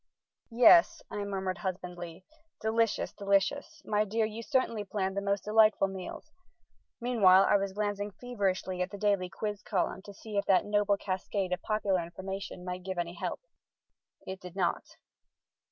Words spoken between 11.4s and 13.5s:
of popular information might give any help.